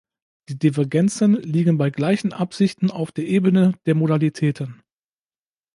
[0.49, 4.81] Die Divergenzen liegen bei gleichen Absichten auf der Ebene der Modalitäten.